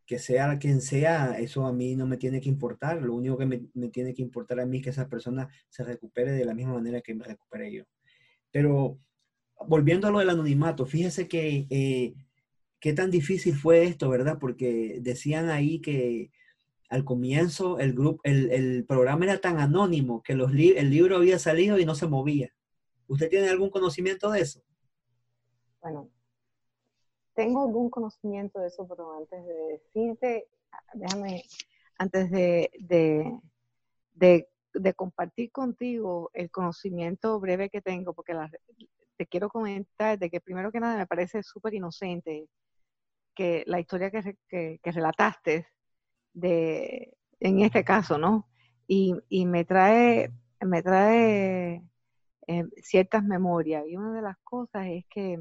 que 0.09 0.17
sea 0.17 0.57
quien 0.57 0.81
sea, 0.81 1.37
eso 1.37 1.67
a 1.67 1.71
mí 1.71 1.95
no 1.95 2.07
me 2.07 2.17
tiene 2.17 2.41
que 2.41 2.49
importar. 2.49 2.99
Lo 2.99 3.13
único 3.13 3.37
que 3.37 3.45
me, 3.45 3.59
tiene 3.89 4.15
que 4.15 4.23
importar 4.23 4.59
a 4.59 4.65
mí 4.65 4.77
es 4.77 4.83
que 4.83 4.89
esa 4.89 5.07
persona 5.07 5.47
se 5.69 5.83
recupere 5.83 6.31
de 6.31 6.45
la 6.45 6.55
misma 6.55 6.73
manera 6.73 7.01
que 7.01 7.13
me 7.13 7.25
recuperé 7.25 7.71
yo. 7.71 7.83
Pero 8.51 8.97
volviendo 9.67 10.07
a 10.07 10.11
lo 10.11 10.17
del 10.17 10.31
anonimato, 10.31 10.87
fíjese 10.87 11.27
que 11.27 11.67
eh, 11.69 12.15
qué 12.79 12.93
tan 12.93 13.11
difícil 13.11 13.55
fue 13.55 13.83
esto, 13.83 14.09
¿verdad? 14.09 14.37
Porque 14.39 14.99
decían 15.01 15.49
ahí 15.49 15.79
que 15.81 16.31
al 16.89 17.05
comienzo 17.05 17.79
el, 17.79 17.93
grupo, 17.93 18.21
el, 18.23 18.85
programa 18.85 19.25
era 19.25 19.39
tan 19.39 19.59
anónimo 19.59 20.23
que 20.23 20.33
los 20.33 20.51
el 20.51 20.89
libro 20.89 21.17
había 21.17 21.37
salido 21.39 21.77
y 21.77 21.85
no 21.85 21.95
se 21.95 22.07
movía. 22.07 22.51
¿Usted 23.07 23.29
tiene 23.29 23.49
algún 23.49 23.69
conocimiento 23.69 24.31
de 24.31 24.41
eso? 24.41 24.61
Bueno, 25.81 26.09
tengo 27.35 27.63
algún 27.63 27.89
conocimiento 27.89 28.59
de 28.59 28.67
eso, 28.67 28.87
pero 28.87 29.17
antes 29.17 29.45
de 29.45 29.53
decirte, 29.53 30.47
déjame, 30.93 31.43
antes 31.97 32.29
de, 32.31 33.39
compartir 34.95 35.51
contigo 35.51 36.31
el 36.33 36.51
conocimiento 36.51 37.39
breve 37.39 37.69
que 37.69 37.81
tengo, 37.81 38.13
porque 38.13 38.33
te 39.15 39.25
quiero 39.25 39.49
comentar 39.49 40.19
de 40.19 40.29
que 40.29 40.41
primero 40.41 40.71
que 40.71 40.79
nada 40.79 40.97
me 40.97 41.07
parece 41.07 41.43
súper 41.43 41.75
inocente 41.75 42.47
que 43.39 43.63
la 43.67 43.79
historia 43.79 44.11
que, 44.11 44.81
relataste 44.83 45.65
de, 46.33 47.15
en 47.39 47.61
este 47.61 47.85
caso, 47.85 48.17
¿no? 48.17 48.49
Y, 48.85 49.15
me 49.45 49.63
trae, 49.63 50.33
me 50.59 50.83
trae 50.83 51.81
eh, 52.47 52.63
ciertas 52.81 53.23
memorias. 53.23 53.85
Y 53.87 53.95
una 53.95 54.11
de 54.11 54.21
las 54.21 54.37
cosas 54.39 54.87
es 54.87 55.05
que, 55.09 55.39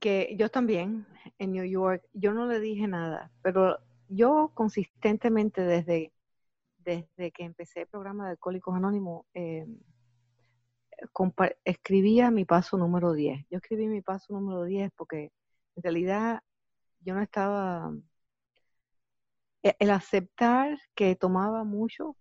que 0.00 0.34
yo 0.38 0.48
también 0.48 1.06
en 1.38 1.52
New 1.52 1.66
York, 1.66 2.02
yo 2.14 2.32
no 2.32 2.46
le 2.46 2.60
dije 2.60 2.88
nada, 2.88 3.30
pero 3.42 3.78
yo 4.08 4.52
consistentemente 4.54 5.60
desde, 5.60 6.14
desde 6.78 7.30
que 7.30 7.44
empecé 7.44 7.82
el 7.82 7.88
programa 7.88 8.24
de 8.24 8.30
Alcohólicos 8.30 8.74
Anónimos, 8.74 9.26
eh, 9.34 9.66
escribía 11.66 12.30
mi 12.30 12.46
paso 12.46 12.78
número 12.78 13.12
10. 13.12 13.44
Yo 13.50 13.58
escribí 13.58 13.86
mi 13.86 14.00
paso 14.00 14.32
número 14.32 14.64
10 14.64 14.92
porque 14.96 15.30
en 15.78 15.82
realidad 15.82 16.42
yo 17.00 17.14
no 17.14 17.22
estaba... 17.22 17.92
E, 19.62 19.76
el 19.78 19.90
aceptar 19.90 20.78
que 20.94 21.14
tomaba 21.16 21.64
mucho 21.64 22.16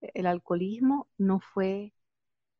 el 0.00 0.26
alcoholismo 0.26 1.08
no 1.16 1.40
fue 1.40 1.92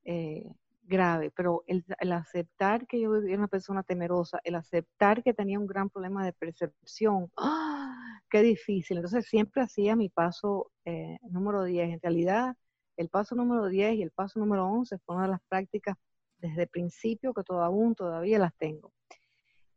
eh, 0.04 0.44
grave, 0.82 1.32
pero 1.32 1.64
el, 1.66 1.84
aceptar 2.12 2.86
que 2.86 3.00
yo 3.00 3.10
vivía 3.12 3.36
una 3.36 3.48
persona 3.48 3.82
temerosa, 3.82 4.40
el 4.44 4.54
aceptar 4.54 5.22
que 5.22 5.34
tenía 5.34 5.58
un 5.58 5.66
gran 5.66 5.90
problema 5.90 6.24
de 6.24 6.32
percepción, 6.32 7.30
¡ah! 7.36 8.20
qué 8.30 8.42
difícil. 8.42 8.98
Entonces 8.98 9.26
siempre 9.26 9.62
hacía 9.62 9.96
mi 9.96 10.08
paso 10.08 10.70
eh, 10.84 11.18
número 11.22 11.64
10. 11.64 11.94
En 11.94 12.00
realidad, 12.00 12.56
el 12.96 13.08
paso 13.08 13.34
número 13.34 13.66
10 13.66 13.96
y 13.96 14.02
el 14.02 14.10
paso 14.12 14.38
número 14.38 14.66
11 14.66 14.98
fue 14.98 15.16
una 15.16 15.24
de 15.24 15.32
las 15.32 15.42
prácticas 15.48 15.96
desde 16.38 16.62
el 16.62 16.68
principio 16.68 17.34
que 17.34 17.42
aún 17.48 17.94
todavía 17.94 18.38
las 18.38 18.54
tengo. 18.56 18.92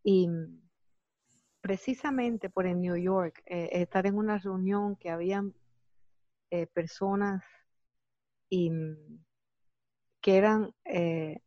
Y 0.03 0.27
precisamente 1.62 2.50
por 2.50 2.65
en 2.65 2.81
New 2.81 2.98
York, 2.98 3.41
eh, 3.46 3.70
estar 3.74 4.05
en 4.05 4.17
una 4.17 4.38
reunión 4.38 4.96
que 4.96 5.10
habían 5.10 5.53
eh, 6.50 6.67
personas 6.67 7.43
y 8.50 8.72
que 10.22 10.38
eran 10.38 10.74
eh, 10.86 11.39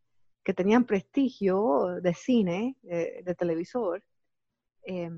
que 0.44 0.52
tenían 0.52 0.84
prestigio 0.84 2.00
de 2.02 2.14
cine, 2.14 2.76
de, 2.82 3.34
televisor, 3.36 4.04
eh, 4.86 5.10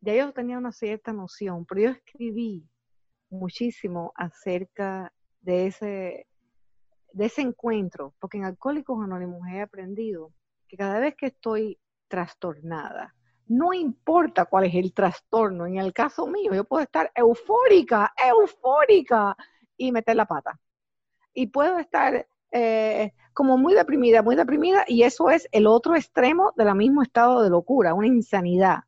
ya 0.00 0.14
yo 0.14 0.32
tenía 0.32 0.56
una 0.56 0.70
cierta 0.70 1.12
noción, 1.12 1.66
pero 1.66 1.80
yo 1.80 1.90
escribí 1.90 2.68
muchísimo 3.28 4.12
acerca 4.14 5.12
de 5.40 5.66
ese, 5.66 6.26
de 7.12 7.26
ese 7.26 7.42
encuentro, 7.42 8.14
porque 8.20 8.38
en 8.38 8.44
Alcohólicos 8.44 9.02
Anónimos 9.02 9.40
he 9.48 9.60
aprendido 9.60 10.32
que 10.68 10.76
cada 10.76 11.00
vez 11.00 11.16
que 11.16 11.26
estoy 11.26 11.80
trastornada, 12.08 13.14
no 13.48 13.72
importa 13.72 14.46
cuál 14.46 14.64
es 14.64 14.74
el 14.74 14.92
trastorno, 14.92 15.66
en 15.66 15.78
el 15.78 15.92
caso 15.92 16.26
mío, 16.26 16.52
yo 16.54 16.64
puedo 16.64 16.82
estar 16.82 17.10
eufórica, 17.14 18.12
eufórica 18.16 19.36
y 19.76 19.92
meter 19.92 20.16
la 20.16 20.26
pata. 20.26 20.58
Y 21.32 21.48
puedo 21.48 21.78
estar 21.78 22.26
eh, 22.50 23.12
como 23.32 23.56
muy 23.58 23.74
deprimida, 23.74 24.22
muy 24.22 24.36
deprimida, 24.36 24.84
y 24.88 25.02
eso 25.02 25.30
es 25.30 25.48
el 25.52 25.66
otro 25.66 25.94
extremo 25.94 26.52
del 26.56 26.74
mismo 26.74 27.02
estado 27.02 27.42
de 27.42 27.50
locura, 27.50 27.94
una 27.94 28.06
insanidad. 28.08 28.80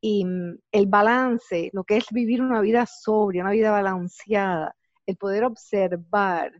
Y 0.00 0.24
mm, 0.24 0.58
el 0.72 0.86
balance, 0.86 1.70
lo 1.72 1.84
que 1.84 1.96
es 1.96 2.06
vivir 2.10 2.42
una 2.42 2.60
vida 2.60 2.84
sobria, 2.86 3.42
una 3.42 3.52
vida 3.52 3.70
balanceada, 3.70 4.76
el 5.06 5.16
poder 5.16 5.44
observar 5.44 6.52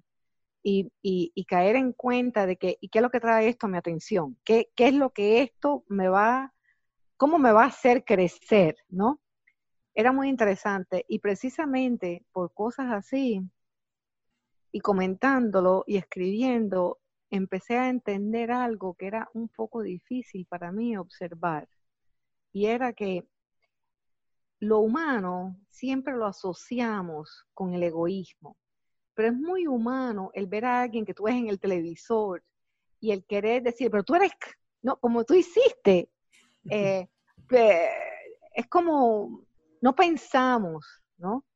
y, 0.68 1.44
caer 1.44 1.76
en 1.76 1.92
cuenta 1.92 2.44
de 2.46 2.56
que, 2.56 2.76
¿y 2.80 2.88
qué 2.88 2.98
es 2.98 3.02
lo 3.02 3.10
que 3.10 3.20
trae 3.20 3.48
esto 3.48 3.66
a 3.66 3.70
mi 3.70 3.78
atención? 3.78 4.36
¿Qué, 4.44 4.70
¿Qué 4.74 4.88
es 4.88 4.94
lo 4.94 5.10
que 5.10 5.42
esto 5.42 5.84
me 5.88 6.08
va, 6.08 6.52
cómo 7.16 7.38
me 7.38 7.52
va 7.52 7.64
a 7.64 7.68
hacer 7.68 8.04
crecer, 8.04 8.76
no? 8.88 9.20
Era 9.94 10.12
muy 10.12 10.28
interesante 10.28 11.04
y 11.08 11.20
precisamente 11.20 12.26
por 12.32 12.52
cosas 12.52 12.92
así, 12.92 13.40
y 14.72 14.80
comentándolo 14.80 15.84
y 15.86 15.96
escribiendo, 15.98 16.98
empecé 17.30 17.78
a 17.78 17.88
entender 17.88 18.50
algo 18.50 18.94
que 18.94 19.06
era 19.06 19.30
un 19.34 19.48
poco 19.48 19.82
difícil 19.82 20.46
para 20.46 20.72
mí 20.72 20.96
observar. 20.96 21.68
Y 22.52 22.66
era 22.66 22.92
que 22.92 23.26
lo 24.60 24.80
humano 24.80 25.56
siempre 25.70 26.14
lo 26.14 26.26
asociamos 26.26 27.46
con 27.54 27.72
el 27.72 27.84
egoísmo, 27.84 28.56
pero 29.16 29.28
es 29.28 29.34
muy 29.34 29.66
humano 29.66 30.30
el 30.34 30.46
ver 30.46 30.66
a 30.66 30.82
alguien 30.82 31.06
que 31.06 31.14
tú 31.14 31.24
ves 31.24 31.34
en 31.34 31.48
el 31.48 31.58
televisor 31.58 32.44
y 33.00 33.12
el 33.12 33.24
querer 33.24 33.62
decir, 33.62 33.90
pero 33.90 34.04
tú 34.04 34.14
eres, 34.14 34.30
no, 34.82 34.98
como 34.98 35.24
tú 35.24 35.32
hiciste. 35.32 36.10
Eh, 36.68 37.08
es 38.54 38.66
como, 38.68 39.42
no 39.80 39.94
pensamos, 39.94 41.02
¿no? 41.16 41.46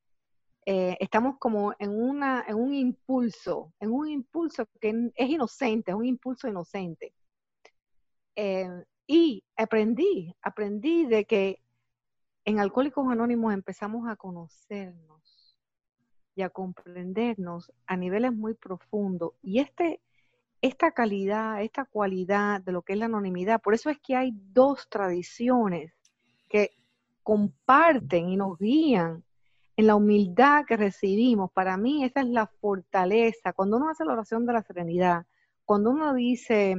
Eh, 0.64 0.96
estamos 1.00 1.36
como 1.38 1.74
en, 1.78 1.90
una, 1.90 2.46
en 2.48 2.56
un 2.56 2.72
impulso, 2.72 3.74
en 3.78 3.90
un 3.92 4.08
impulso 4.08 4.66
que 4.80 5.10
es 5.14 5.28
inocente, 5.28 5.90
es 5.90 5.96
un 5.96 6.06
impulso 6.06 6.48
inocente. 6.48 7.12
Eh, 8.36 8.84
y 9.06 9.44
aprendí, 9.56 10.34
aprendí 10.40 11.04
de 11.04 11.26
que 11.26 11.62
en 12.46 12.58
Alcohólicos 12.58 13.06
Anónimos 13.06 13.52
empezamos 13.52 14.08
a 14.08 14.16
conocernos 14.16 15.19
y 16.34 16.42
a 16.42 16.50
comprendernos 16.50 17.72
a 17.86 17.96
niveles 17.96 18.32
muy 18.32 18.54
profundos. 18.54 19.32
Y 19.42 19.60
este, 19.60 20.00
esta 20.60 20.92
calidad, 20.92 21.62
esta 21.62 21.84
cualidad 21.84 22.60
de 22.60 22.72
lo 22.72 22.82
que 22.82 22.94
es 22.94 22.98
la 22.98 23.06
anonimidad, 23.06 23.60
por 23.60 23.74
eso 23.74 23.90
es 23.90 23.98
que 23.98 24.16
hay 24.16 24.32
dos 24.34 24.88
tradiciones 24.88 25.92
que 26.48 26.70
comparten 27.22 28.28
y 28.28 28.36
nos 28.36 28.58
guían 28.58 29.24
en 29.76 29.86
la 29.86 29.96
humildad 29.96 30.64
que 30.66 30.76
recibimos, 30.76 31.50
para 31.52 31.76
mí 31.78 32.04
esa 32.04 32.20
es 32.20 32.26
la 32.26 32.46
fortaleza. 32.46 33.54
Cuando 33.54 33.78
uno 33.78 33.88
hace 33.88 34.04
la 34.04 34.12
oración 34.12 34.44
de 34.44 34.52
la 34.52 34.62
serenidad, 34.62 35.24
cuando 35.64 35.90
uno 35.90 36.12
dice 36.12 36.76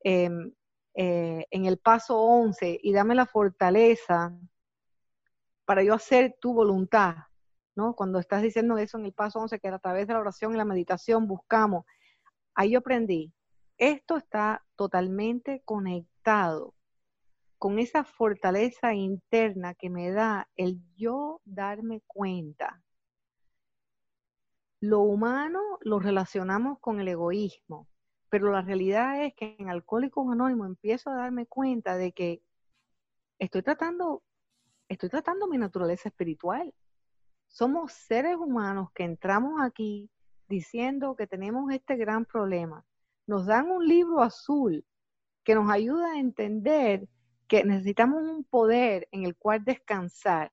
em, 0.00 0.52
eh, 0.94 1.46
en 1.50 1.64
el 1.66 1.78
paso 1.78 2.18
11, 2.18 2.80
y 2.82 2.92
dame 2.92 3.14
la 3.14 3.26
fortaleza 3.26 4.34
para 5.66 5.82
yo 5.82 5.94
hacer 5.94 6.36
tu 6.40 6.54
voluntad, 6.54 7.16
¿no? 7.74 7.94
Cuando 7.94 8.18
estás 8.18 8.42
diciendo 8.42 8.78
eso 8.78 8.98
en 8.98 9.06
el 9.06 9.12
paso 9.12 9.38
11, 9.40 9.58
que 9.58 9.68
a 9.68 9.78
través 9.78 10.06
de 10.06 10.14
la 10.14 10.20
oración 10.20 10.54
y 10.54 10.56
la 10.56 10.64
meditación 10.64 11.26
buscamos, 11.26 11.84
ahí 12.54 12.72
yo 12.72 12.80
aprendí, 12.80 13.32
esto 13.78 14.16
está 14.16 14.64
totalmente 14.76 15.62
conectado 15.64 16.74
con 17.58 17.78
esa 17.78 18.04
fortaleza 18.04 18.92
interna 18.92 19.74
que 19.74 19.88
me 19.88 20.10
da 20.10 20.48
el 20.56 20.80
yo 20.96 21.40
darme 21.44 22.02
cuenta. 22.06 22.82
Lo 24.80 25.00
humano 25.00 25.60
lo 25.82 26.00
relacionamos 26.00 26.80
con 26.80 26.98
el 26.98 27.06
egoísmo, 27.06 27.86
pero 28.28 28.50
la 28.50 28.62
realidad 28.62 29.24
es 29.24 29.34
que 29.34 29.54
en 29.60 29.68
Alcohólicos 29.68 30.26
Anónimos 30.32 30.66
empiezo 30.66 31.10
a 31.10 31.14
darme 31.14 31.46
cuenta 31.46 31.96
de 31.96 32.10
que 32.10 32.42
estoy 33.38 33.62
tratando, 33.62 34.24
estoy 34.88 35.08
tratando 35.08 35.46
mi 35.46 35.58
naturaleza 35.58 36.08
espiritual. 36.08 36.74
Somos 37.52 37.92
seres 37.92 38.36
humanos 38.36 38.88
que 38.94 39.04
entramos 39.04 39.60
aquí 39.60 40.10
diciendo 40.48 41.14
que 41.14 41.26
tenemos 41.26 41.70
este 41.70 41.96
gran 41.96 42.24
problema. 42.24 42.82
Nos 43.26 43.44
dan 43.44 43.70
un 43.70 43.86
libro 43.86 44.22
azul 44.22 44.86
que 45.44 45.54
nos 45.54 45.70
ayuda 45.70 46.12
a 46.12 46.18
entender 46.18 47.06
que 47.46 47.62
necesitamos 47.62 48.22
un 48.22 48.44
poder 48.44 49.06
en 49.12 49.26
el 49.26 49.36
cual 49.36 49.62
descansar. 49.62 50.50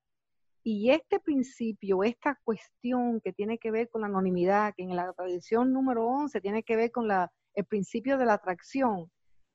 Y 0.62 0.90
este 0.90 1.22
principio, 1.22 2.04
esta 2.04 2.38
cuestión 2.44 3.22
que 3.22 3.32
tiene 3.32 3.58
que 3.60 3.72
ver 3.72 3.90
con 3.90 4.02
la 4.02 4.08
anonimidad, 4.08 4.74
que 4.76 4.84
en 4.84 4.94
la 4.94 5.14
tradición 5.14 5.72
número 5.72 6.06
11 6.06 6.42
tiene 6.42 6.64
que 6.64 6.76
ver 6.76 6.92
con 6.92 7.10
el 7.10 7.66
principio 7.66 8.18
de 8.18 8.26
la 8.26 8.34
atracción, 8.34 9.10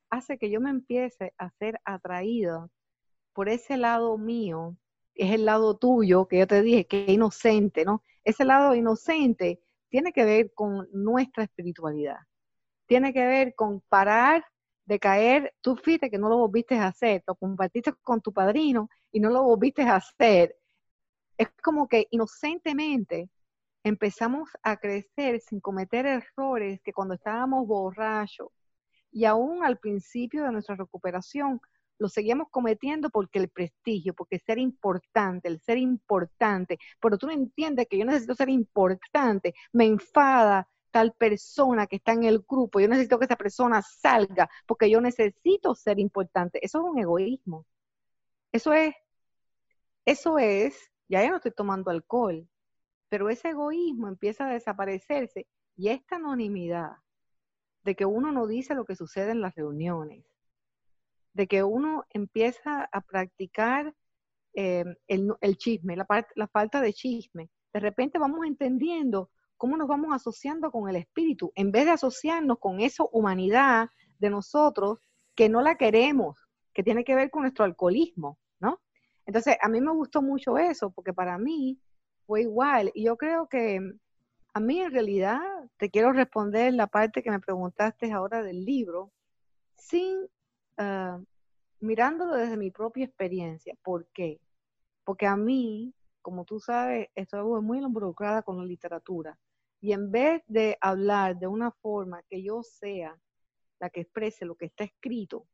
hace 0.09 0.39
que 0.39 0.49
yo 0.49 0.59
me 0.59 0.71
empiece 0.71 1.31
a 1.37 1.51
ser 1.51 1.79
atraída 1.85 2.67
por 3.33 3.49
ese 3.49 3.77
lado 3.77 4.17
mío, 4.17 4.75
es 5.15 5.31
el 5.31 5.45
lado 5.45 5.77
tuyo, 5.77 6.27
que 6.27 6.39
yo 6.39 6.47
te 6.47 6.61
dije 6.61 6.85
que 6.85 7.05
inocente, 7.11 7.85
¿no? 7.85 8.03
Ese 8.23 8.45
lado 8.45 8.75
inocente 8.75 9.61
tiene 9.89 10.13
que 10.13 10.25
ver 10.25 10.53
con 10.53 10.87
nuestra 10.91 11.43
espiritualidad. 11.43 12.17
Tiene 12.85 13.13
que 13.13 13.25
ver 13.25 13.55
con 13.55 13.81
parar 13.81 14.45
de 14.85 14.99
caer, 14.99 15.53
tú 15.61 15.75
fíjate 15.75 16.11
que 16.11 16.19
no 16.19 16.29
lo 16.29 16.37
volviste 16.37 16.75
a 16.77 16.87
hacer, 16.87 17.23
lo 17.27 17.35
compartiste 17.35 17.93
con 18.03 18.21
tu 18.21 18.31
padrino 18.31 18.89
y 19.11 19.19
no 19.19 19.29
lo 19.29 19.43
volviste 19.43 19.81
a 19.83 19.95
hacer. 19.95 20.55
Es 21.37 21.49
como 21.63 21.87
que 21.87 22.07
inocentemente 22.11 23.29
empezamos 23.83 24.49
a 24.63 24.77
crecer 24.77 25.41
sin 25.41 25.59
cometer 25.59 26.05
errores 26.05 26.81
que 26.81 26.93
cuando 26.93 27.15
estábamos 27.15 27.67
borrachos 27.67 28.49
y 29.11 29.25
aún 29.25 29.63
al 29.63 29.77
principio 29.79 30.43
de 30.43 30.51
nuestra 30.51 30.75
recuperación 30.75 31.61
lo 31.97 32.09
seguíamos 32.09 32.47
cometiendo 32.49 33.09
porque 33.09 33.39
el 33.39 33.49
prestigio, 33.49 34.13
porque 34.13 34.39
ser 34.39 34.59
importante, 34.59 35.47
el 35.47 35.59
ser 35.61 35.77
importante, 35.77 36.77
pero 36.99 37.17
tú 37.17 37.27
no 37.27 37.33
entiendes 37.33 37.87
que 37.89 37.97
yo 37.97 38.05
necesito 38.05 38.35
ser 38.35 38.49
importante, 38.49 39.53
me 39.71 39.85
enfada 39.85 40.67
tal 40.91 41.11
persona 41.13 41.87
que 41.87 41.97
está 41.97 42.13
en 42.13 42.23
el 42.23 42.45
grupo, 42.47 42.79
yo 42.79 42.87
necesito 42.87 43.19
que 43.19 43.25
esa 43.25 43.35
persona 43.35 43.81
salga 43.81 44.49
porque 44.65 44.89
yo 44.89 45.01
necesito 45.01 45.75
ser 45.75 45.99
importante. 45.99 46.63
Eso 46.65 46.79
es 46.79 46.85
un 46.85 46.99
egoísmo. 46.99 47.65
Eso 48.53 48.71
es, 48.71 48.95
eso 50.05 50.39
es, 50.39 50.77
ya 51.09 51.21
yo 51.23 51.31
no 51.31 51.37
estoy 51.37 51.51
tomando 51.51 51.91
alcohol, 51.91 52.47
pero 53.09 53.29
ese 53.29 53.49
egoísmo 53.49 54.07
empieza 54.07 54.47
a 54.47 54.53
desaparecerse 54.53 55.47
y 55.75 55.89
esta 55.89 56.15
anonimidad 56.15 56.93
de 57.83 57.95
que 57.95 58.05
uno 58.05 58.31
no 58.31 58.47
dice 58.47 58.73
lo 58.73 58.85
que 58.85 58.95
sucede 58.95 59.31
en 59.31 59.41
las 59.41 59.53
reuniones, 59.55 60.25
de 61.35 61.47
que 61.47 61.63
uno 61.63 62.05
empieza 62.11 62.87
a 62.91 63.01
practicar 63.01 63.93
eh, 64.53 64.85
el, 65.07 65.57
chisme, 65.57 65.97
la, 65.97 66.07
la 66.35 66.47
falta 66.47 66.79
de 66.79 66.93
chisme. 66.93 67.49
De 67.73 67.81
repente 67.81 68.17
vamos 68.17 68.45
entendiendo 68.47 69.29
cómo 69.57 69.75
nos 69.75 69.87
vamos 69.87 70.15
asociando 70.15 70.71
con 70.71 70.89
el 70.89 70.95
espíritu, 70.95 71.51
en 71.55 71.73
vez 71.73 71.85
de 71.85 71.91
asociarnos 71.91 72.57
con 72.59 72.79
esa 72.79 73.03
humanidad 73.11 73.89
de 74.17 74.29
nosotros 74.29 74.99
que 75.35 75.49
no 75.49 75.61
la 75.61 75.75
queremos, 75.75 76.39
que 76.73 76.83
tiene 76.83 77.03
que 77.03 77.15
ver 77.15 77.29
con 77.29 77.41
nuestro 77.41 77.65
alcoholismo, 77.65 78.39
¿no? 78.61 78.81
Entonces, 79.25 79.57
a 79.61 79.67
mí 79.67 79.81
me 79.81 79.91
gustó 79.91 80.21
mucho 80.21 80.57
eso, 80.57 80.91
porque 80.91 81.13
para 81.13 81.37
mí 81.37 81.81
fue 82.25 82.43
igual. 82.43 82.91
Y 82.93 83.03
yo 83.03 83.17
creo 83.17 83.49
que 83.49 83.81
a 84.53 84.59
mí 84.61 84.79
en 84.79 84.91
realidad 84.91 85.41
te 85.75 85.89
quiero 85.89 86.13
responder 86.13 86.73
la 86.73 86.87
parte 86.87 87.21
que 87.21 87.31
me 87.31 87.41
preguntaste 87.41 88.13
ahora 88.13 88.41
del 88.41 88.63
libro, 88.63 89.11
sin 89.75 90.29
Ah, 90.77 91.19
mirándolo 91.79 92.35
desde 92.35 92.57
mi 92.57 92.71
propia 92.71 93.05
experiencia. 93.05 93.75
¿Por 93.83 94.07
qué? 94.07 94.39
Porque 95.03 95.27
a 95.27 95.35
mí, 95.35 95.93
como 96.21 96.45
tú 96.45 96.59
sabes, 96.59 97.09
estoy 97.15 97.61
muy 97.61 97.79
involucrada 97.79 98.41
con 98.41 98.57
la 98.57 98.65
literatura. 98.65 99.37
Y 99.81 99.93
en 99.93 100.11
vez 100.11 100.41
de 100.47 100.77
hablar 100.81 101.37
de 101.37 101.47
una 101.47 101.71
forma 101.71 102.23
que 102.23 102.41
yo 102.41 102.63
sea 102.63 103.17
la 103.79 103.89
que 103.89 104.01
exprese 104.01 104.45
lo 104.45 104.55
que 104.55 104.65
está 104.65 104.83
escrito, 104.83 105.47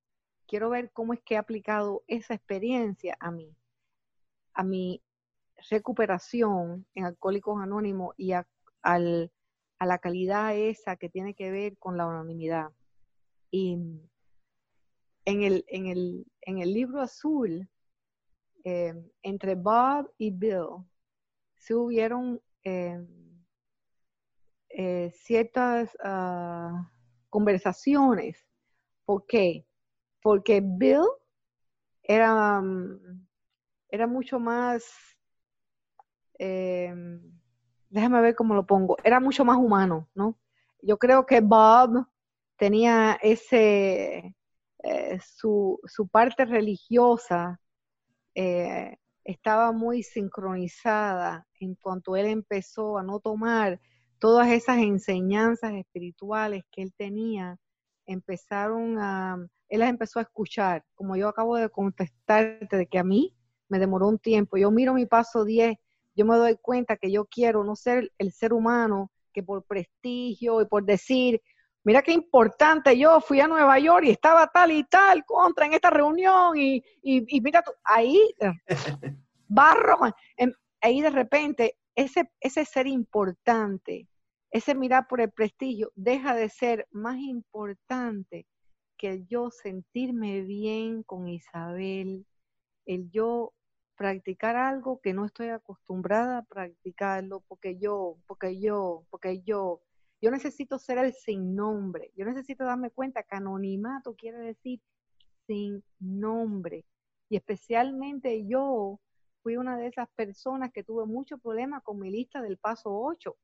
quiero 0.47 0.69
ver 0.69 0.91
cómo 0.93 1.13
es 1.13 1.21
que 1.23 1.35
he 1.35 1.37
aplicado 1.37 2.03
esa 2.07 2.33
experiencia 2.33 3.17
a 3.19 3.31
mí, 3.31 3.53
a 4.53 4.63
mi 4.63 5.03
recuperación 5.69 6.85
en 6.95 7.05
Alcohólicos 7.05 7.61
Anónimos 7.61 8.15
y 8.17 8.31
a, 8.33 8.47
a 8.83 8.99
la 8.99 9.97
calidad 9.99 10.55
esa 10.55 10.95
que 10.95 11.09
tiene 11.09 11.33
que 11.33 11.51
ver 11.51 11.77
con 11.77 11.97
la 11.97 12.05
anonimidad. 12.05 12.71
Y 13.49 13.77
en 15.25 15.43
el, 15.43 15.65
en 15.67 15.87
el, 15.87 16.25
en 16.41 16.59
el 16.59 16.73
libro 16.73 17.01
azul, 17.01 17.67
eh, 18.63 18.93
entre 19.23 19.55
Bob 19.55 20.11
y 20.17 20.31
Bill, 20.31 20.85
se 21.57 21.75
hubieron 21.75 22.41
eh, 22.63 23.03
eh, 24.69 25.11
ciertas 25.15 25.95
ah, 26.03 26.91
conversaciones. 27.29 28.45
¿Por 29.05 29.25
qué? 29.25 29.65
Porque 30.21 30.61
Bill 30.63 31.07
era, 32.03 32.61
mm, 32.61 33.27
era 33.89 34.07
mucho 34.07 34.39
más, 34.39 34.85
déjame 37.89 38.21
ver 38.21 38.35
cómo 38.35 38.55
lo 38.55 38.65
pongo, 38.65 38.97
era 39.03 39.19
mucho 39.19 39.45
más 39.45 39.57
humano, 39.57 40.09
¿no? 40.15 40.39
Yo 40.81 40.97
creo 40.97 41.25
que 41.27 41.39
Bob 41.39 42.07
tenía 42.57 43.19
ese, 43.21 44.35
eh, 44.83 45.19
su, 45.23 45.79
parte 46.11 46.45
religiosa 46.45 47.59
eh, 48.35 48.97
estaba 49.23 49.71
muy 49.71 50.03
sincronizada 50.03 51.45
en 51.59 51.75
cuanto 51.75 52.15
él 52.15 52.25
empezó 52.25 52.97
a 52.97 53.03
no 53.03 53.19
tomar 53.19 53.79
todas 54.19 54.49
esas 54.49 54.79
enseñanzas 54.79 55.73
espirituales 55.73 56.63
que 56.71 56.83
él 56.83 56.93
tenía, 56.97 57.57
empezaron 58.05 58.97
a, 58.99 59.37
él 59.69 59.79
las 59.79 59.89
empezó 59.89 60.19
a 60.19 60.23
escuchar, 60.23 60.83
como 60.95 61.15
yo 61.15 61.27
acabo 61.27 61.55
de 61.57 61.69
contestarte 61.69 62.77
de 62.77 62.87
que 62.87 62.99
a 62.99 63.03
mí 63.03 63.35
me 63.69 63.79
demoró 63.79 64.07
un 64.07 64.19
tiempo, 64.19 64.57
yo 64.57 64.71
miro 64.71 64.93
mi 64.93 65.05
paso 65.05 65.45
10, 65.45 65.75
yo 66.15 66.25
me 66.25 66.35
doy 66.35 66.57
cuenta 66.61 66.97
que 66.97 67.11
yo 67.11 67.25
quiero 67.25 67.63
no 67.63 67.75
ser 67.75 68.11
el 68.17 68.31
ser 68.31 68.53
humano 68.53 69.11
que 69.33 69.43
por 69.43 69.63
prestigio 69.63 70.61
y 70.61 70.65
por 70.65 70.85
decir, 70.85 71.41
mira 71.83 72.01
qué 72.01 72.11
importante, 72.11 72.97
yo 72.97 73.21
fui 73.21 73.39
a 73.39 73.47
Nueva 73.47 73.79
York 73.79 74.05
y 74.05 74.11
estaba 74.11 74.47
tal 74.47 74.71
y 74.71 74.83
tal 74.83 75.25
contra 75.25 75.65
en 75.65 75.73
esta 75.73 75.89
reunión 75.89 76.57
y, 76.57 76.83
y, 77.01 77.41
mira 77.41 77.61
tú, 77.61 77.71
ahí, 77.83 78.19
barro, 79.47 79.99
ahí 80.81 81.01
de 81.01 81.09
repente 81.09 81.77
ese, 81.95 82.31
ese 82.39 82.65
ser 82.65 82.87
importante, 82.87 84.07
ese 84.51 84.75
mirar 84.75 85.07
por 85.07 85.21
el 85.21 85.31
prestigio, 85.31 85.91
deja 85.95 86.35
de 86.35 86.49
ser 86.49 86.87
más 86.91 87.17
importante 87.19 88.45
que 88.97 89.09
el 89.09 89.27
yo 89.27 89.49
sentirme 89.49 90.41
bien 90.41 91.03
con 91.03 91.27
Isabel, 91.27 92.25
el 92.85 93.09
yo 93.09 93.53
practicar 93.95 94.55
algo 94.55 94.99
que 95.01 95.13
no 95.13 95.25
estoy 95.25 95.49
acostumbrada 95.49 96.39
a 96.39 96.43
practicarlo, 96.43 97.41
porque 97.47 97.77
yo, 97.77 98.17
porque 98.27 98.59
yo, 98.59 99.05
porque 99.09 99.41
yo, 99.41 99.81
yo 100.21 100.29
necesito 100.29 100.77
ser 100.77 100.99
el 100.99 101.13
sin 101.13 101.55
nombre. 101.55 102.11
Yo 102.15 102.25
necesito 102.25 102.63
darme 102.63 102.91
cuenta 102.91 103.23
que 103.23 103.35
anonimato 103.35 104.15
quiere 104.15 104.37
decir 104.37 104.79
sin 105.47 105.83
nombre. 105.99 106.85
Y 107.27 107.37
especialmente 107.37 108.45
yo 108.45 108.99
fui 109.41 109.57
una 109.57 109.77
de 109.77 109.87
esas 109.87 110.07
personas 110.09 110.71
que 110.71 110.83
tuve 110.83 111.05
mucho 111.05 111.39
problema 111.39 111.81
con 111.81 111.99
mi 111.99 112.11
lista 112.11 112.41
del 112.41 112.57
paso 112.57 112.91
8, 112.93 113.35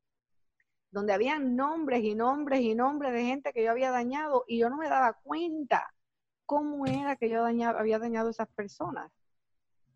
donde 0.92 1.14
había 1.14 1.40
nombres 1.40 2.04
y 2.04 2.14
nombres 2.14 2.62
y 2.62 2.76
nombres 2.76 3.12
de 3.12 3.24
gente 3.24 3.54
que 3.54 3.64
yo 3.64 3.72
había 3.72 3.90
dañado 3.90 4.46
y 4.48 4.60
yo 4.60 4.70
no 4.70 4.78
me 4.78 4.88
daba 4.88 5.14
cuenta 5.24 5.92
cómo 6.46 6.86
era 6.86 7.16
que 7.16 7.30
yo 7.30 7.44
había 7.44 8.00
dañado 8.00 8.28
a 8.28 8.32
esas 8.32 8.48
personas. 8.50 9.12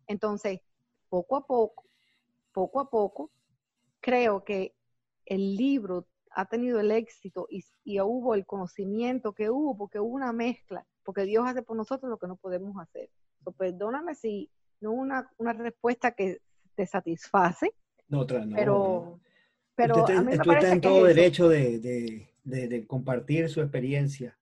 Entonces, 0.08 0.60
poco 1.08 1.36
a 1.36 1.46
poco, 1.46 1.84
poco 2.52 2.80
a 2.80 2.90
poco, 2.90 3.30
creo 4.00 4.44
que 4.44 4.74
el 5.24 5.54
libro 5.56 6.08
ha 6.34 6.46
tenido 6.46 6.80
el 6.80 6.90
éxito 6.90 7.46
y, 7.50 7.64
hubo 8.00 8.34
el 8.34 8.46
conocimiento 8.46 9.32
que 9.32 9.50
hubo, 9.50 9.76
porque 9.76 10.00
hubo 10.00 10.14
una 10.14 10.32
mezcla, 10.32 10.86
porque 11.04 11.24
Dios 11.24 11.46
hace 11.46 11.62
por 11.62 11.76
nosotros 11.76 12.10
lo 12.10 12.18
que 12.18 12.26
no 12.26 12.36
podemos 12.36 12.76
hacer. 12.78 13.10
perdóname 13.58 14.14
si 14.14 14.50
no 14.80 14.92
una, 14.92 15.30
una 15.38 15.52
respuesta 15.52 16.12
que 16.12 16.40
te 16.74 16.86
satisface. 16.86 17.74
No, 18.08 18.20
otra 18.20 18.44
no. 18.44 18.56
Pero, 18.56 19.20
pero 19.74 20.00
usted, 20.00 20.64
en 20.64 20.80
todo 20.80 21.04
derecho 21.04 21.48
de, 21.48 22.28
compartir 22.86 23.48
su 23.48 23.60
experiencia. 23.60 24.36